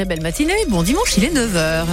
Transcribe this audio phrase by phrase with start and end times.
[0.00, 1.84] Très belle matinée, bon dimanche, il est 9h.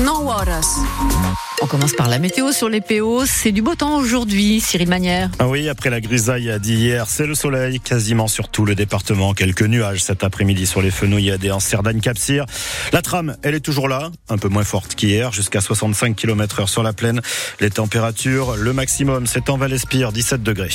[0.00, 0.80] No horas.
[1.62, 3.24] On commence par la météo sur les PO.
[3.26, 5.30] C'est du beau temps aujourd'hui, Cyril Manière.
[5.38, 9.34] Ah oui, après la grisaille d'hier, c'est le soleil quasiment sur tout le département.
[9.34, 12.44] Quelques nuages cet après-midi sur les fenouillades et en Cerdagne-Capcir.
[12.92, 16.68] La trame, elle est toujours là, un peu moins forte qu'hier, jusqu'à 65 km heure
[16.68, 17.20] sur la plaine.
[17.60, 20.72] Les températures, le maximum, c'est en Val-Espire, 17 degrés.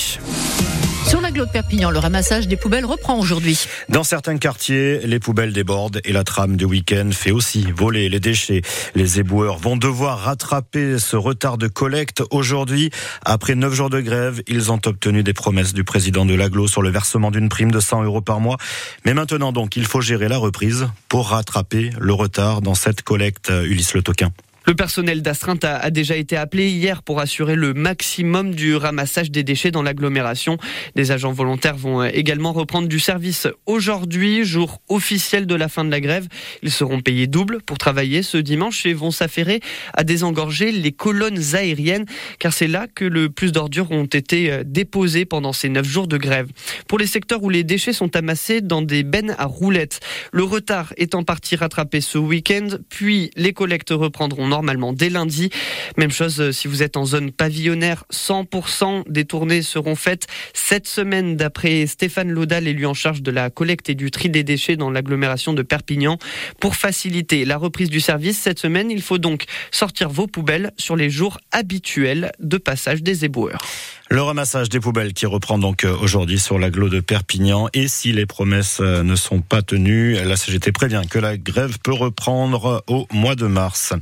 [1.12, 3.66] Sur l'agglo de Perpignan, le ramassage des poubelles reprend aujourd'hui.
[3.89, 8.21] Dans certains quartiers, les poubelles débordent et la trame du week-end fait aussi voler les
[8.21, 8.61] déchets.
[8.96, 12.92] Les éboueurs vont devoir rattraper ce retard de collecte aujourd'hui.
[13.25, 16.82] Après neuf jours de grève, ils ont obtenu des promesses du président de l'agglo sur
[16.82, 18.56] le versement d'une prime de 100 euros par mois.
[19.04, 23.51] Mais maintenant donc, il faut gérer la reprise pour rattraper le retard dans cette collecte.
[23.65, 24.32] Ulysse Le Toquin.
[24.68, 29.43] Le personnel d'astreinte a, déjà été appelé hier pour assurer le maximum du ramassage des
[29.43, 30.57] déchets dans l'agglomération.
[30.96, 35.89] Des agents volontaires vont également reprendre du service aujourd'hui, jour officiel de la fin de
[35.89, 36.28] la grève.
[36.61, 39.62] Ils seront payés double pour travailler ce dimanche et vont s'affairer
[39.95, 42.06] à désengorger les colonnes aériennes,
[42.38, 46.08] car c'est là que le plus d'ordures ont été euh, déposées pendant ces neuf jours
[46.08, 46.48] de grève.
[46.88, 50.02] Pour les secteurs où les déchets sont amassés dans des bennes à roulettes,
[50.32, 55.50] le retard est en partie rattrapé ce week-end, puis les collectes reprendront normalement dès lundi.
[55.98, 60.88] Même chose euh, si vous êtes en zone pavillonnaire, 100% des tournées seront faites cette
[60.88, 64.76] semaine d'après Stéphane Laudal, élu en charge de la collecte et du tri des déchets
[64.76, 66.18] dans l'agglomération de Perpignan.
[66.60, 70.96] Pour faciliter la reprise du service cette semaine, il faut donc sortir vos poubelles sur
[70.96, 73.66] les jours habituels de passage des éboueurs.
[74.12, 77.70] Le ramassage des poubelles qui reprend donc euh, aujourd'hui sur l'agglo de Perpignan.
[77.73, 81.78] Et si les promesses euh, ne sont pas tenues, la CGT prévient que la grève
[81.81, 83.94] peut reprendre au mois de mars.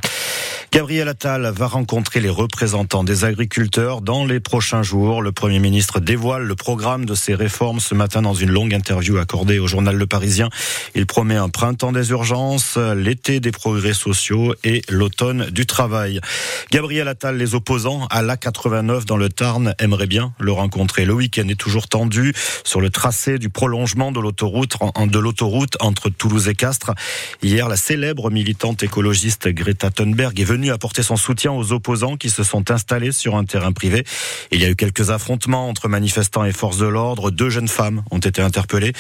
[0.71, 5.23] Gabriel Attal va rencontrer les représentants des agriculteurs dans les prochains jours.
[5.23, 9.17] Le Premier ministre dévoile le programme de ces réformes ce matin dans une longue interview
[9.17, 10.49] accordée au journal Le Parisien.
[10.93, 16.19] Il promet un printemps des urgences, l'été des progrès sociaux et l'automne du travail.
[16.71, 21.05] Gabriel Attal, les opposants à l'A89 dans le Tarn, aimeraient bien le rencontrer.
[21.05, 22.33] Le week-end est toujours tendu
[22.63, 26.91] sur le tracé du prolongement de l'autoroute, entre Toulouse et Castres.
[27.41, 32.29] Hier, la célèbre militante écologiste Greta Thunberg est venue apporter son soutien aux opposants qui
[32.29, 34.03] se sont installés sur un terrain privé.
[34.51, 37.31] Il y a eu quelques affrontements entre manifestants et forces de l'ordre.
[37.31, 38.93] Deux jeunes femmes ont été interpellées.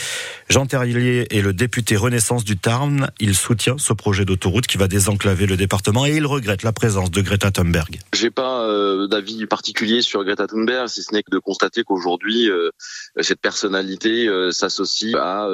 [0.49, 3.09] Jean Terrilier est le député Renaissance du Tarn.
[3.19, 7.11] Il soutient ce projet d'autoroute qui va désenclaver le département et il regrette la présence
[7.11, 7.99] de Greta Thunberg.
[8.13, 12.49] J'ai pas euh, d'avis particulier sur Greta Thunberg, si ce n'est que de constater qu'aujourd'hui
[12.49, 12.69] euh,
[13.21, 15.47] cette personnalité euh, s'associe à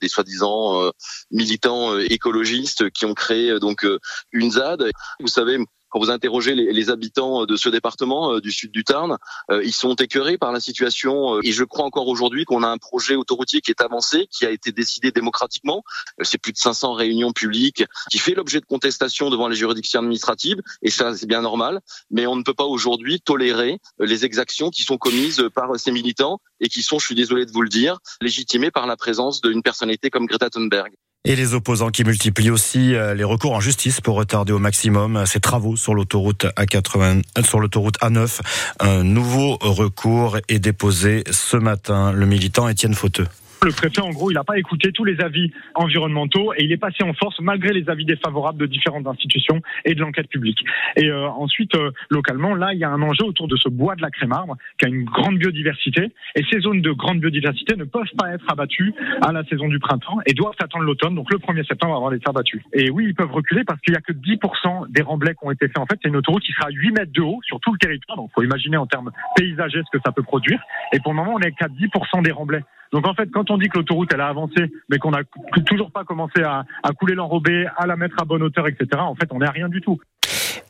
[0.00, 0.90] des soi-disant
[1.30, 3.86] militants écologistes qui ont créé donc
[4.32, 4.90] une ZAD.
[5.20, 5.58] Vous savez
[5.90, 9.18] quand vous interrogez les, habitants de ce département euh, du sud du Tarn,
[9.50, 11.36] euh, ils sont écœurés par la situation.
[11.36, 14.46] Euh, et je crois encore aujourd'hui qu'on a un projet autoroutier qui est avancé, qui
[14.46, 15.82] a été décidé démocratiquement.
[16.22, 20.60] C'est plus de 500 réunions publiques, qui fait l'objet de contestations devant les juridictions administratives.
[20.82, 21.80] Et ça, c'est bien normal.
[22.10, 26.40] Mais on ne peut pas aujourd'hui tolérer les exactions qui sont commises par ces militants
[26.60, 29.62] et qui sont, je suis désolé de vous le dire, légitimées par la présence d'une
[29.62, 30.92] personnalité comme Greta Thunberg.
[31.26, 35.16] Et les opposants qui multiplient aussi euh, les recours en justice pour retarder au maximum
[35.16, 38.40] euh, ces travaux sur l'autoroute A80, euh, A9.
[38.80, 42.12] Un nouveau recours est déposé ce matin.
[42.12, 43.26] Le militant Étienne Fauteux.
[43.62, 46.78] Le préfet, en gros, il n'a pas écouté tous les avis environnementaux et il est
[46.78, 50.64] passé en force malgré les avis défavorables de différentes institutions et de l'enquête publique.
[50.96, 53.96] Et euh, ensuite, euh, localement, là, il y a un enjeu autour de ce bois
[53.96, 56.10] de la Crémarbre qui a une grande biodiversité.
[56.36, 59.78] Et ces zones de grande biodiversité ne peuvent pas être abattues à la saison du
[59.78, 62.64] printemps et doivent attendre l'automne, donc le 1er septembre avant d'être abattues.
[62.72, 65.50] Et oui, ils peuvent reculer parce qu'il n'y a que 10% des remblais qui ont
[65.50, 65.78] été faits.
[65.78, 67.78] En fait, c'est une autoroute qui sera à 8 mètres de haut sur tout le
[67.78, 68.16] territoire.
[68.16, 70.62] Donc, faut imaginer en termes paysagers ce que ça peut produire.
[70.94, 72.62] Et pour le moment, on est qu'à 10% des remblais.
[72.92, 75.22] Donc en fait, quand on dit que l'autoroute elle a avancé, mais qu'on n'a
[75.66, 76.64] toujours pas commencé à,
[76.98, 78.88] couler l'enrobé, à la mettre à bonne hauteur, etc.
[78.96, 79.98] En fait, on n'est rien du tout.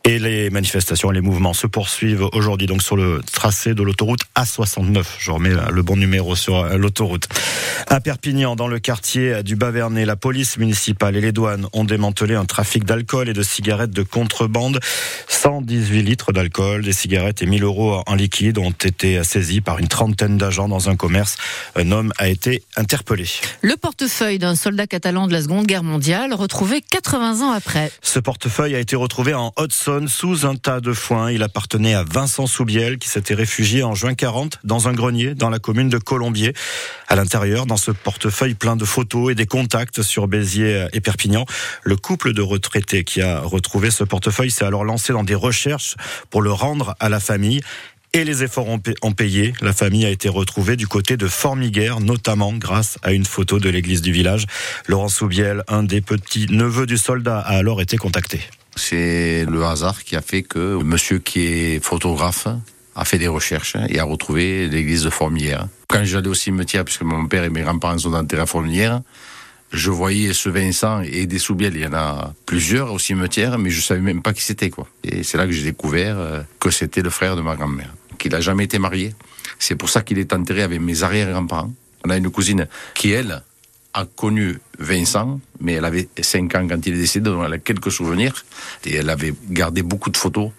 [0.04, 4.20] Et les manifestations et les mouvements se poursuivent aujourd'hui donc sur le tracé de l'autoroute
[4.34, 5.04] A69.
[5.18, 7.28] Je remets le bon numéro sur euh, l'autoroute.
[7.86, 12.34] À Perpignan, dans le quartier du Bavernais, la police municipale et les douanes ont démantelé
[12.34, 14.80] un trafic d'alcool et de cigarettes de contrebande.
[15.28, 19.88] 118 litres d'alcool, des cigarettes et 1000 euros en liquide ont été saisis par une
[19.88, 21.36] trentaine d'agents dans un commerce.
[21.76, 23.26] Un homme a été interpellé.
[23.60, 27.92] Le portefeuille d'un soldat catalan de la Seconde Guerre mondiale retrouvé 80 ans après.
[28.00, 29.52] Ce portefeuille a été retrouvé en
[30.06, 31.32] Sous un tas de foin.
[31.32, 35.50] Il appartenait à Vincent Soubiel qui s'était réfugié en juin 40 dans un grenier dans
[35.50, 36.52] la commune de Colombier.
[37.08, 41.44] À l'intérieur, dans ce portefeuille plein de photos et des contacts sur Béziers et Perpignan,
[41.82, 45.96] le couple de retraités qui a retrouvé ce portefeuille s'est alors lancé dans des recherches
[46.30, 47.60] pour le rendre à la famille
[48.12, 49.54] Et les efforts ont payé.
[49.60, 53.68] La famille a été retrouvée du côté de Formiguère, notamment grâce à une photo de
[53.68, 54.46] l'église du village.
[54.86, 58.40] Laurent Soubiel, un des petits neveux du soldat, a alors été contacté.
[58.80, 62.48] C'est le hasard qui a fait que monsieur qui est photographe
[62.96, 65.68] a fait des recherches et a retrouvé l'église de Formiguère.
[65.86, 69.02] Quand j'allais au cimetière, puisque mon père et mes grands-parents sont enterrés à Formiguère,
[69.70, 73.68] je voyais ce Vincent et des Soubiel, il y en a plusieurs au cimetière, mais
[73.68, 74.88] je savais même pas qui c'était, quoi.
[75.04, 78.34] Et c'est là que j'ai découvert euh, que c'était le frère de ma grand-mère, qu'il
[78.34, 79.14] a jamais été marié.
[79.58, 81.72] C'est pour ça qu'il est enterré avec mes arrière-grands-parents.
[82.06, 83.42] On a une cousine qui, elle,
[83.94, 87.58] a connu Vincent, mais elle avait 5 ans quand il est décédé, donc elle a
[87.58, 88.44] quelques souvenirs.
[88.84, 90.50] Et elle avait gardé beaucoup de photos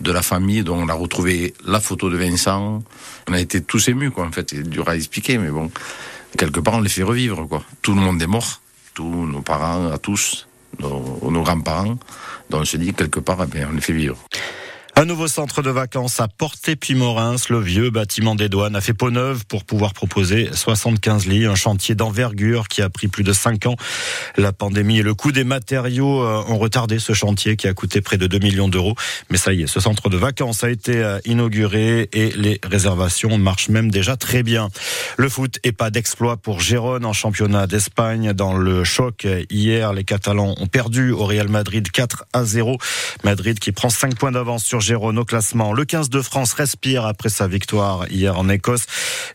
[0.00, 2.82] de la famille, dont on a retrouvé la photo de Vincent.
[3.28, 4.50] On a été tous émus, quoi, en fait.
[4.50, 5.70] C'est dur à expliquer, mais bon,
[6.36, 7.62] quelque part, on les fait revivre, quoi.
[7.82, 8.60] Tout le monde est mort,
[8.94, 10.46] tous nos parents, à tous,
[10.80, 11.98] nos, grands-parents.
[12.50, 14.16] Donc on se dit, quelque part, eh on les fait vivre.
[14.98, 17.50] Un nouveau centre de vacances à Porté-Puymorens.
[17.50, 21.46] Le vieux bâtiment des douanes a fait peau neuve pour pouvoir proposer 75 lits.
[21.46, 23.76] Un chantier d'envergure qui a pris plus de 5 ans.
[24.36, 28.00] La pandémie et le coût des matériaux euh, ont retardé ce chantier qui a coûté
[28.00, 28.96] près de 2 millions d'euros.
[29.30, 33.38] Mais ça y est, ce centre de vacances a été euh, inauguré et les réservations
[33.38, 34.68] marchent même déjà très bien.
[35.16, 38.32] Le foot est pas d'exploit pour Gérone en championnat d'Espagne.
[38.32, 42.78] Dans le choc hier, les Catalans ont perdu au Real Madrid 4 à 0.
[43.22, 45.74] Madrid qui prend 5 points d'avance sur Gérone au classement.
[45.74, 48.86] Le 15 de France respire après sa victoire hier en Écosse.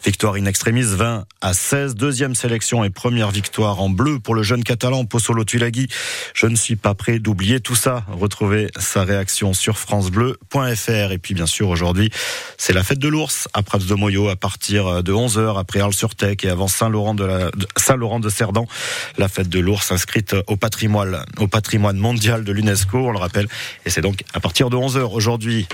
[0.04, 1.94] Victoire in extremis 20 à 16.
[1.94, 5.90] Deuxième sélection et première victoire en bleu pour le jeune catalan Possolo Tulagi.
[6.34, 8.04] Je ne suis pas prêt d'oublier tout ça.
[8.12, 11.12] Retrouvez sa réaction sur francebleu.fr.
[11.12, 12.10] Et puis bien sûr aujourd'hui,
[12.58, 16.38] c'est la fête de l'ours à Prats de Moyo à partir de 11h après Arles-sur-Tech
[16.42, 18.66] et avant Saint-Laurent de, la, de Cerdan.
[19.20, 23.48] La fête de l'ours inscrite au patrimoine, au patrimoine mondial de l'UNESCO, on le rappelle.
[23.86, 25.68] Et c'est donc à partir de 11h aujourd'hui aujourd'hui